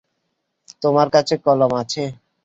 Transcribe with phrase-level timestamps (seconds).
[0.81, 2.03] তোমার কাছে কলম আছে?